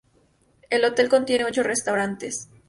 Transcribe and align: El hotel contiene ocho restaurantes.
El 0.71 0.83
hotel 0.83 1.09
contiene 1.09 1.45
ocho 1.45 1.61
restaurantes. 1.61 2.49